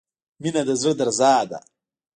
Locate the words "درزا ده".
0.99-1.59